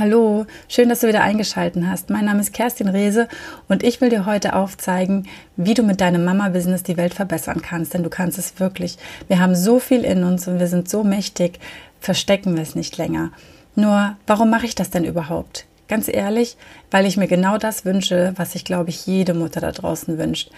[0.00, 2.08] Hallo, schön, dass du wieder eingeschaltet hast.
[2.08, 3.28] Mein Name ist Kerstin Rehse
[3.68, 7.92] und ich will dir heute aufzeigen, wie du mit deinem Mama-Business die Welt verbessern kannst,
[7.92, 8.96] denn du kannst es wirklich.
[9.28, 11.60] Wir haben so viel in uns und wir sind so mächtig,
[12.00, 13.32] verstecken wir es nicht länger.
[13.74, 15.66] Nur, warum mache ich das denn überhaupt?
[15.86, 16.56] Ganz ehrlich,
[16.90, 20.50] weil ich mir genau das wünsche, was sich, glaube ich, jede Mutter da draußen wünscht.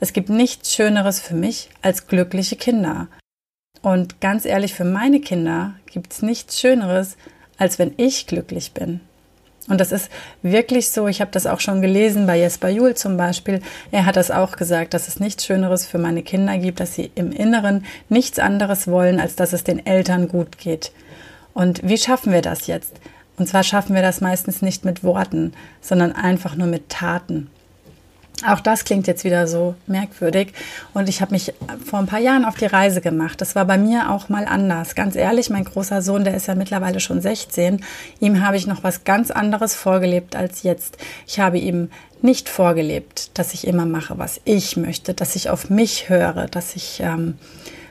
[0.00, 3.06] Es gibt nichts Schöneres für mich als glückliche Kinder.
[3.80, 7.16] Und ganz ehrlich, für meine Kinder gibt es nichts Schöneres,
[7.58, 9.00] als wenn ich glücklich bin.
[9.68, 10.10] Und das ist
[10.42, 11.08] wirklich so.
[11.08, 13.60] Ich habe das auch schon gelesen bei Jesper Juhl zum Beispiel.
[13.90, 17.10] Er hat das auch gesagt, dass es nichts Schöneres für meine Kinder gibt, dass sie
[17.14, 20.92] im Inneren nichts anderes wollen, als dass es den Eltern gut geht.
[21.52, 22.94] Und wie schaffen wir das jetzt?
[23.36, 27.50] Und zwar schaffen wir das meistens nicht mit Worten, sondern einfach nur mit Taten.
[28.46, 30.52] Auch das klingt jetzt wieder so merkwürdig.
[30.94, 31.52] Und ich habe mich
[31.84, 33.40] vor ein paar Jahren auf die Reise gemacht.
[33.40, 34.94] Das war bei mir auch mal anders.
[34.94, 37.84] Ganz ehrlich, mein großer Sohn, der ist ja mittlerweile schon 16.
[38.20, 40.98] Ihm habe ich noch was ganz anderes vorgelebt als jetzt.
[41.26, 41.90] Ich habe ihm
[42.22, 46.76] nicht vorgelebt, dass ich immer mache, was ich möchte, dass ich auf mich höre, dass
[46.76, 47.38] ich ähm,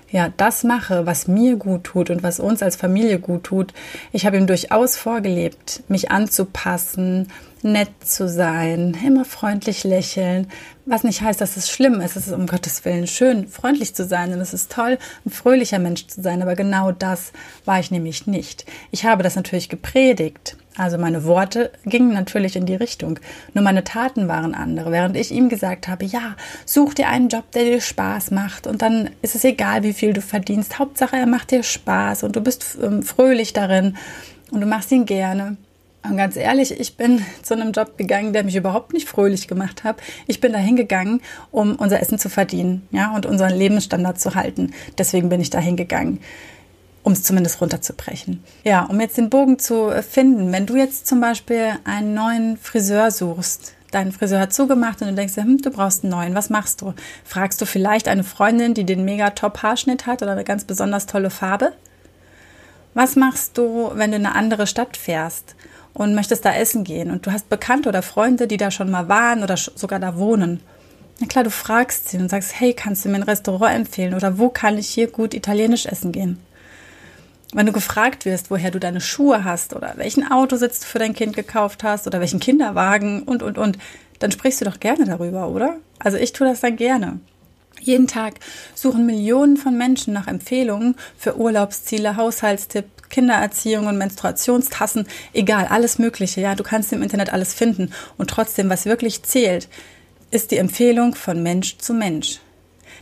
[0.10, 3.74] ja, das mache, was mir gut tut und was uns als Familie gut tut.
[4.14, 7.30] Ich habe ihm durchaus vorgelebt, mich anzupassen,
[7.72, 10.48] nett zu sein, immer freundlich lächeln,
[10.86, 12.16] was nicht heißt, dass es schlimm ist.
[12.16, 15.80] Es ist um Gottes Willen schön, freundlich zu sein und es ist toll, ein fröhlicher
[15.80, 16.42] Mensch zu sein.
[16.42, 17.34] Aber genau das
[17.66, 18.66] war ich nämlich nicht.
[18.92, 20.58] Ich habe das natürlich gepredigt.
[20.78, 23.20] Also meine Worte gingen natürlich in die Richtung.
[23.54, 24.92] Nur meine Taten waren andere.
[24.92, 28.82] Während ich ihm gesagt habe, ja, such dir einen Job, der dir Spaß macht und
[28.82, 30.80] dann ist es egal, wie viel du verdienst.
[30.80, 33.98] Hauptsache, er macht dir Spaß und du bist ähm, fröhlich darin
[34.52, 35.58] und du machst ihn gerne.
[36.10, 39.84] Und ganz ehrlich, ich bin zu einem Job gegangen, der mich überhaupt nicht fröhlich gemacht
[39.84, 39.98] hat.
[40.28, 44.74] Ich bin da hingegangen, um unser Essen zu verdienen, ja, und unseren Lebensstandard zu halten.
[44.98, 46.20] Deswegen bin ich da hingegangen
[47.04, 48.44] um es zumindest runterzubrechen.
[48.66, 53.12] Ja, um jetzt den Bogen zu finden, wenn du jetzt zum Beispiel einen neuen Friseur
[53.12, 56.82] suchst, dein Friseur hat zugemacht und du denkst, hm, du brauchst einen neuen, was machst
[56.82, 56.94] du?
[57.24, 61.06] Fragst du vielleicht eine Freundin, die den mega top Haarschnitt hat oder eine ganz besonders
[61.06, 61.72] tolle Farbe?
[62.94, 65.56] Was machst du, wenn du in eine andere Stadt fährst
[65.98, 69.10] und möchtest da essen gehen und du hast Bekannte oder Freunde, die da schon mal
[69.10, 70.62] waren oder sogar da wohnen?
[71.20, 74.38] Na klar, du fragst sie und sagst, hey, kannst du mir ein Restaurant empfehlen oder
[74.38, 76.38] wo kann ich hier gut italienisch essen gehen?
[77.52, 81.16] Wenn du gefragt wirst, woher du deine Schuhe hast oder welchen Autositz du für dein
[81.16, 83.80] Kind gekauft hast oder welchen Kinderwagen und, und, und,
[84.20, 85.78] dann sprichst du doch gerne darüber, oder?
[85.98, 87.20] Also ich tue das dann gerne.
[87.82, 88.36] Jeden Tag
[88.76, 96.42] suchen Millionen von Menschen nach Empfehlungen für Urlaubsziele, Haushaltstipps, Kindererziehung und Menstruationstassen, egal, alles Mögliche.
[96.42, 97.92] Ja, du kannst im Internet alles finden.
[98.18, 99.70] Und trotzdem, was wirklich zählt,
[100.32, 102.40] ist die Empfehlung von Mensch zu Mensch.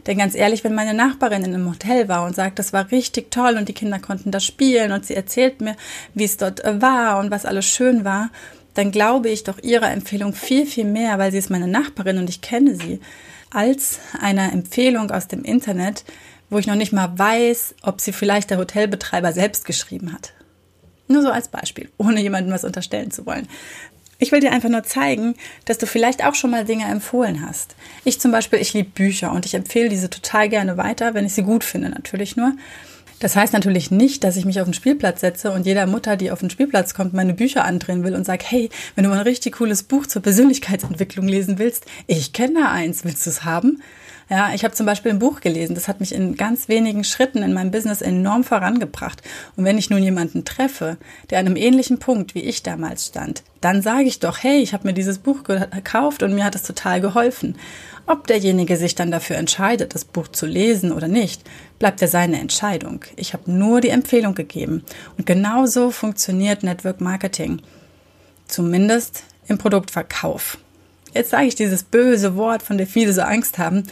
[0.05, 3.31] Denn ganz ehrlich, wenn meine Nachbarin in einem Hotel war und sagt, das war richtig
[3.31, 5.75] toll und die Kinder konnten da spielen und sie erzählt mir,
[6.13, 8.29] wie es dort äh, war und was alles schön war,
[8.75, 12.29] dann glaube ich doch ihrer Empfehlung viel, viel mehr, weil sie ist meine Nachbarin und
[12.29, 12.99] ich kenne sie,
[13.55, 16.03] als einer Empfehlung aus dem Internet,
[16.49, 20.33] wo ich noch nicht mal weiß, ob sie vielleicht der Hotelbetreiber selbst geschrieben hat.
[21.07, 23.47] Nur so als Beispiel, ohne jemandem was unterstellen zu wollen.
[24.17, 27.75] Ich will dir einfach nur zeigen, dass du vielleicht auch schon mal Dinge empfohlen hast.
[28.05, 31.33] Ich zum Beispiel, ich liebe Bücher und ich empfehle diese total gerne weiter, wenn ich
[31.33, 32.53] sie gut finde, natürlich nur.
[33.19, 36.31] Das heißt natürlich nicht, dass ich mich auf den Spielplatz setze und jeder Mutter, die
[36.31, 39.23] auf den Spielplatz kommt, meine Bücher andrehen will und sage, hey, wenn du mal ein
[39.23, 43.81] richtig cooles Buch zur Persönlichkeitsentwicklung lesen willst, ich kenne da eins, willst du es haben?
[44.27, 47.43] Ja, ich habe zum Beispiel ein Buch gelesen, das hat mich in ganz wenigen Schritten
[47.43, 49.21] in meinem Business enorm vorangebracht.
[49.55, 50.97] Und wenn ich nun jemanden treffe,
[51.29, 54.73] der an einem ähnlichen Punkt wie ich damals stand, dann sage ich doch, hey, ich
[54.73, 57.55] habe mir dieses Buch gekauft und mir hat es total geholfen.
[58.07, 61.43] Ob derjenige sich dann dafür entscheidet, das Buch zu lesen oder nicht,
[61.77, 63.01] bleibt ja seine Entscheidung.
[63.15, 64.83] Ich habe nur die Empfehlung gegeben.
[65.17, 67.61] Und genauso funktioniert Network Marketing.
[68.47, 70.57] Zumindest im Produktverkauf.
[71.15, 73.83] Jetzt sage ich dieses böse Wort, von dem viele so Angst haben.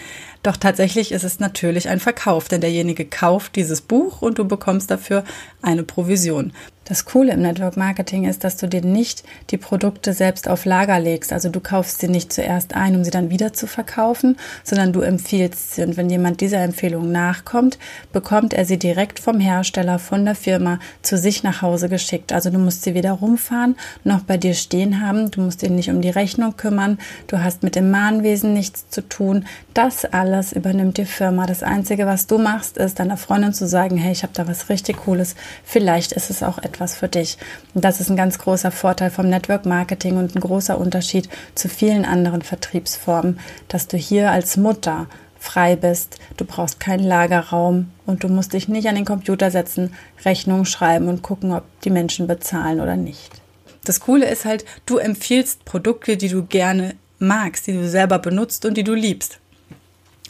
[0.44, 4.92] Doch tatsächlich ist es natürlich ein Verkauf, denn derjenige kauft dieses Buch und du bekommst
[4.92, 5.24] dafür
[5.62, 6.52] eine Provision.
[6.86, 11.00] Das Coole im Network Marketing ist, dass du dir nicht die Produkte selbst auf Lager
[11.00, 11.32] legst.
[11.32, 14.36] Also du kaufst sie nicht zuerst ein, um sie dann wieder zu verkaufen,
[14.66, 15.84] sondern du empfiehlst sie.
[15.84, 17.80] Und wenn jemand dieser Empfehlung nachkommt,
[18.12, 22.34] bekommt er sie direkt vom Hersteller, von der Firma zu sich nach Hause geschickt.
[22.34, 25.32] Also du musst sie weder rumfahren noch bei dir stehen haben.
[25.32, 27.00] Du musst dich nicht um die Rechnung kümmern.
[27.28, 29.46] Du hast mit dem Mahnwesen nichts zu tun.
[29.74, 31.46] Das alles übernimmt die Firma.
[31.46, 34.70] Das Einzige, was du machst, ist deiner Freundin zu sagen, hey, ich habe da was
[34.70, 35.36] richtig Cooles.
[35.64, 37.38] Vielleicht ist es auch etwas etwas für dich.
[37.74, 41.70] Und das ist ein ganz großer Vorteil vom Network Marketing und ein großer Unterschied zu
[41.70, 45.08] vielen anderen Vertriebsformen, dass du hier als Mutter
[45.40, 49.94] frei bist, du brauchst keinen Lagerraum und du musst dich nicht an den Computer setzen,
[50.24, 53.42] Rechnungen schreiben und gucken, ob die Menschen bezahlen oder nicht.
[53.84, 58.66] Das Coole ist halt, du empfiehlst Produkte, die du gerne magst, die du selber benutzt
[58.66, 59.40] und die du liebst.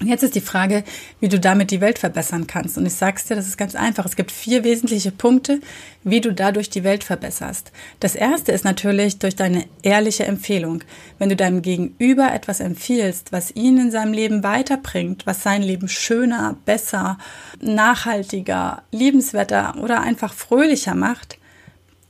[0.04, 0.84] Und jetzt ist die Frage,
[1.22, 2.78] wie du damit die Welt verbessern kannst.
[2.78, 4.06] Und ich sag's dir, das ist ganz einfach.
[4.06, 5.62] Es gibt vier wesentliche Punkte,
[6.04, 7.72] wie du dadurch die Welt verbesserst.
[8.02, 10.84] Das erste ist natürlich durch deine ehrliche Empfehlung.
[11.20, 15.88] Wenn du deinem Gegenüber etwas empfiehlst, was ihn in seinem Leben weiterbringt, was sein Leben
[15.88, 17.18] schöner, besser,
[17.62, 21.38] nachhaltiger, liebenswerter oder einfach fröhlicher macht,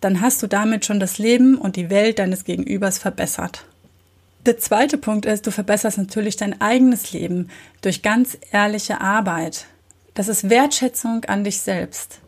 [0.01, 3.68] dann hast du damit schon das Leben und die Welt deines Gegenübers verbessert.
[4.45, 7.50] Der zweite Punkt ist, du verbesserst natürlich dein eigenes Leben
[7.81, 9.68] durch ganz ehrliche Arbeit.
[10.16, 12.19] Das ist Wertschätzung an dich selbst.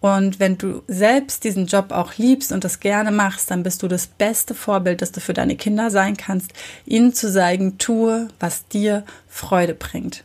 [0.00, 3.88] Und wenn du selbst diesen Job auch liebst und das gerne machst, dann bist du
[3.88, 6.52] das beste Vorbild, das du für deine Kinder sein kannst,
[6.86, 10.24] ihnen zu zeigen, tue, was dir Freude bringt.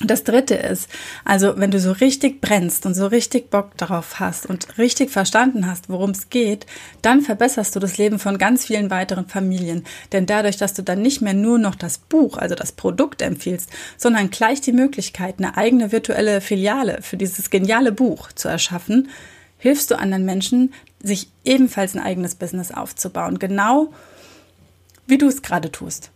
[0.00, 0.88] Und das dritte ist,
[1.26, 5.66] also wenn du so richtig brennst und so richtig Bock darauf hast und richtig verstanden
[5.66, 6.64] hast, worum es geht,
[7.02, 9.84] dann verbesserst du das Leben von ganz vielen weiteren Familien.
[10.12, 13.68] Denn dadurch, dass du dann nicht mehr nur noch das Buch, also das Produkt empfiehlst,
[13.98, 19.10] sondern gleich die Möglichkeit, eine eigene virtuelle Filiale für dieses geniale Buch zu erschaffen,
[19.58, 23.38] hilfst du anderen Menschen, sich ebenfalls ein eigenes Business aufzubauen.
[23.38, 23.92] Genau
[25.06, 26.10] wie du es gerade tust.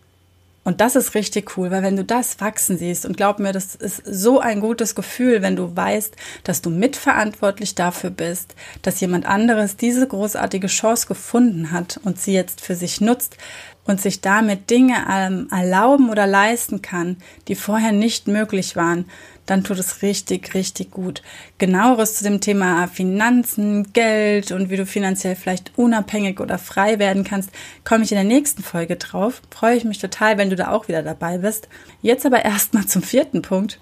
[0.64, 3.74] Und das ist richtig cool, weil wenn du das wachsen siehst, und glaub mir, das
[3.74, 9.26] ist so ein gutes Gefühl, wenn du weißt, dass du mitverantwortlich dafür bist, dass jemand
[9.26, 13.36] anderes diese großartige Chance gefunden hat und sie jetzt für sich nutzt
[13.84, 17.18] und sich damit Dinge ähm, erlauben oder leisten kann,
[17.48, 19.04] die vorher nicht möglich waren,
[19.46, 21.22] dann tut es richtig, richtig gut.
[21.58, 27.24] Genaueres zu dem Thema Finanzen, Geld und wie du finanziell vielleicht unabhängig oder frei werden
[27.24, 27.50] kannst,
[27.84, 29.42] komme ich in der nächsten Folge drauf.
[29.50, 31.68] Freue ich mich total, wenn du da auch wieder dabei bist.
[32.02, 33.78] Jetzt aber erstmal zum vierten Punkt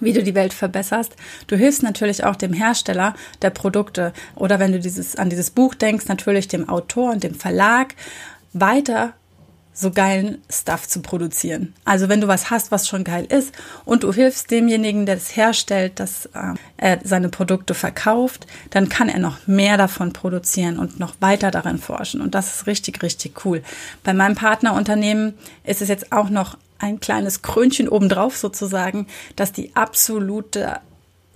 [0.00, 1.16] wie du die Welt verbesserst.
[1.46, 5.74] Du hilfst natürlich auch dem Hersteller der Produkte oder wenn du dieses, an dieses Buch
[5.74, 7.94] denkst, natürlich dem Autor und dem Verlag
[8.52, 9.14] weiter
[9.78, 11.72] so geilen Stuff zu produzieren.
[11.84, 13.54] Also wenn du was hast, was schon geil ist
[13.84, 19.08] und du hilfst demjenigen, der es herstellt, dass äh, er seine Produkte verkauft, dann kann
[19.08, 22.20] er noch mehr davon produzieren und noch weiter darin forschen.
[22.20, 23.62] Und das ist richtig, richtig cool.
[24.02, 29.76] Bei meinem Partnerunternehmen ist es jetzt auch noch ein kleines Krönchen obendrauf sozusagen, dass die
[29.76, 30.80] absolute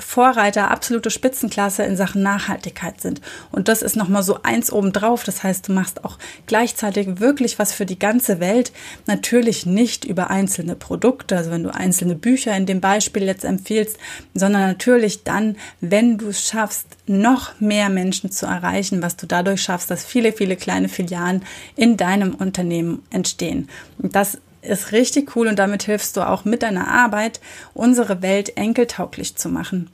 [0.02, 3.20] Vorreiter, absolute Spitzenklasse in Sachen Nachhaltigkeit sind.
[3.50, 5.24] Und das ist nochmal so eins obendrauf.
[5.24, 8.72] Das heißt, du machst auch gleichzeitig wirklich was für die ganze Welt.
[9.06, 13.98] Natürlich nicht über einzelne Produkte, also wenn du einzelne Bücher in dem Beispiel jetzt empfiehlst,
[14.34, 19.62] sondern natürlich dann, wenn du es schaffst, noch mehr Menschen zu erreichen, was du dadurch
[19.62, 21.42] schaffst, dass viele, viele kleine Filialen
[21.76, 23.68] in deinem Unternehmen entstehen.
[23.98, 27.40] Und das ist richtig cool und damit hilfst du auch mit deiner Arbeit,
[27.74, 29.90] unsere Welt enkeltauglich zu machen.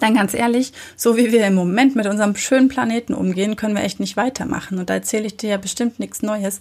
[0.00, 3.84] Dann ganz ehrlich, so wie wir im Moment mit unserem schönen Planeten umgehen, können wir
[3.84, 4.78] echt nicht weitermachen.
[4.78, 6.60] Und da erzähle ich dir ja bestimmt nichts Neues.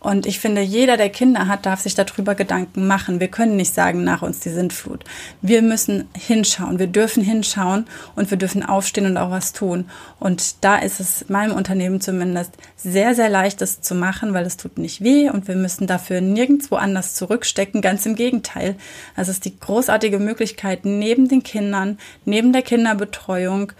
[0.00, 3.18] Und ich finde, jeder, der Kinder hat, darf sich darüber Gedanken machen.
[3.18, 5.04] Wir können nicht sagen, nach uns die Sintflut.
[5.42, 6.78] Wir müssen hinschauen.
[6.78, 9.86] Wir dürfen hinschauen und wir dürfen aufstehen und auch was tun.
[10.20, 14.56] Und da ist es meinem Unternehmen zumindest sehr, sehr leicht, das zu machen, weil es
[14.56, 17.82] tut nicht weh und wir müssen dafür nirgendwo anders zurückstecken.
[17.82, 18.76] Ganz im Gegenteil.
[19.16, 23.72] Das ist die großartige Möglichkeit, neben den Kindern, neben der Kinderbetreuung,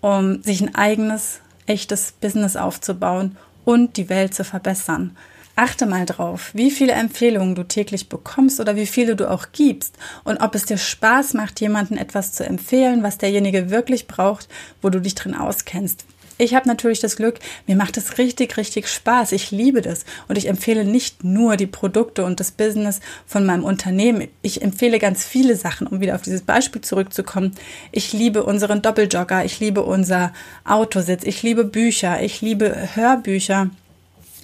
[0.00, 5.16] um sich ein eigenes, echtes Business aufzubauen und die Welt zu verbessern.
[5.56, 9.96] Achte mal drauf, wie viele Empfehlungen du täglich bekommst oder wie viele du auch gibst
[10.22, 14.48] und ob es dir Spaß macht, jemandem etwas zu empfehlen, was derjenige wirklich braucht,
[14.80, 16.04] wo du dich drin auskennst.
[16.40, 19.32] Ich habe natürlich das Glück, mir macht es richtig, richtig Spaß.
[19.32, 23.62] Ich liebe das und ich empfehle nicht nur die Produkte und das Business von meinem
[23.62, 24.26] Unternehmen.
[24.40, 27.52] Ich empfehle ganz viele Sachen, um wieder auf dieses Beispiel zurückzukommen.
[27.92, 30.32] Ich liebe unseren Doppeljogger, ich liebe unser
[30.64, 33.68] Autositz, ich liebe Bücher, ich liebe Hörbücher.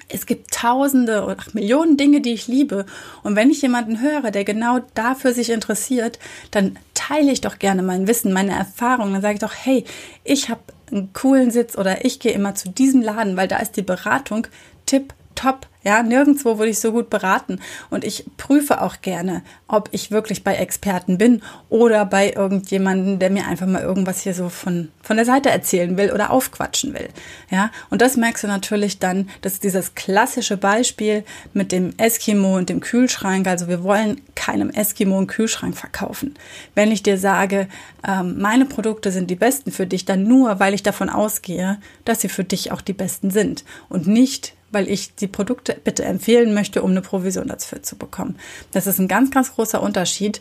[0.08, 2.84] Es gibt tausende oder Millionen Dinge, die ich liebe.
[3.22, 6.18] Und wenn ich jemanden höre, der genau dafür sich interessiert,
[6.50, 9.14] dann teile ich doch gerne mein Wissen, meine Erfahrungen.
[9.14, 9.84] Dann sage ich doch, hey,
[10.22, 13.76] ich habe einen coolen Sitz oder ich gehe immer zu diesem Laden, weil da ist
[13.76, 14.46] die Beratung
[14.86, 15.66] tipp top.
[15.84, 17.60] Ja, nirgendwo wurde ich so gut beraten.
[17.90, 23.30] Und ich prüfe auch gerne, ob ich wirklich bei Experten bin oder bei irgendjemanden, der
[23.30, 27.08] mir einfach mal irgendwas hier so von, von der Seite erzählen will oder aufquatschen will.
[27.50, 32.68] Ja, und das merkst du natürlich dann, dass dieses klassische Beispiel mit dem Eskimo und
[32.68, 36.34] dem Kühlschrank, also wir wollen keinem Eskimo einen Kühlschrank verkaufen.
[36.74, 37.68] Wenn ich dir sage,
[38.04, 42.22] ähm, meine Produkte sind die besten für dich, dann nur, weil ich davon ausgehe, dass
[42.22, 46.54] sie für dich auch die besten sind und nicht, weil ich die Produkte bitte empfehlen
[46.54, 48.37] möchte, um eine Provision dafür zu bekommen.
[48.73, 50.40] Das ist ein ganz, ganz großer Unterschied.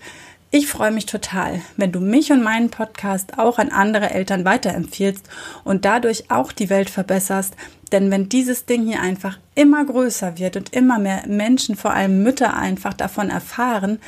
[0.51, 5.27] Ich freue mich total, wenn du mich und meinen Podcast auch an andere Eltern weiterempfiehlst
[5.63, 7.55] und dadurch auch die Welt verbesserst.
[7.91, 12.23] Denn wenn dieses Ding hier einfach immer größer wird und immer mehr Menschen, vor allem
[12.23, 13.99] Mütter, einfach davon erfahren,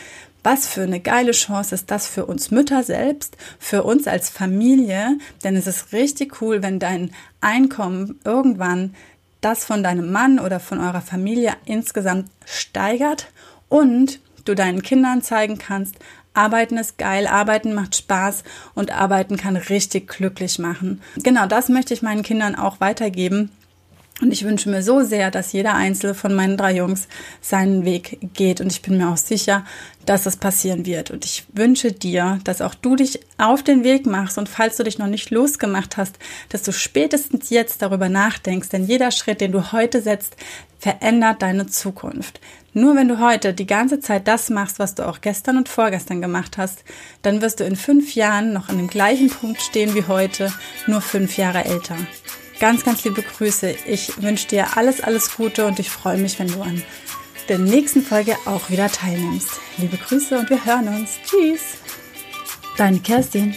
[0.43, 5.17] was für eine geile Chance ist das für uns Mütter selbst, für uns als Familie.
[5.43, 8.95] Denn es ist richtig cool, wenn dein Einkommen irgendwann
[9.41, 13.27] das von deinem Mann oder von eurer Familie insgesamt steigert
[13.69, 15.95] und du deinen Kindern zeigen kannst,
[16.33, 18.43] Arbeiten ist geil, Arbeiten macht Spaß
[18.75, 21.01] und Arbeiten kann richtig glücklich machen.
[21.17, 23.51] Genau das möchte ich meinen Kindern auch weitergeben.
[24.19, 27.07] Und ich wünsche mir so sehr, dass jeder einzelne von meinen drei Jungs
[27.39, 28.61] seinen Weg geht.
[28.61, 29.63] Und ich bin mir auch sicher,
[30.07, 31.11] dass das passieren wird.
[31.11, 34.39] Und ich wünsche dir, dass auch du dich auf den Weg machst.
[34.39, 36.17] Und falls du dich noch nicht losgemacht hast,
[36.49, 38.69] dass du spätestens jetzt darüber nachdenkst.
[38.69, 40.35] Denn jeder Schritt, den du heute setzt,
[40.79, 42.39] verändert deine Zukunft.
[42.73, 46.21] Nur wenn du heute die ganze Zeit das machst, was du auch gestern und vorgestern
[46.21, 46.83] gemacht hast,
[47.21, 50.51] dann wirst du in fünf Jahren noch an dem gleichen Punkt stehen wie heute,
[50.87, 51.97] nur fünf Jahre älter.
[52.59, 53.75] Ganz, ganz liebe Grüße.
[53.85, 56.81] Ich wünsche dir alles, alles Gute und ich freue mich, wenn du an
[57.49, 59.51] der nächsten Folge auch wieder teilnimmst.
[59.77, 61.11] Liebe Grüße und wir hören uns.
[61.25, 61.61] Tschüss.
[62.77, 63.53] Deine Kerstin.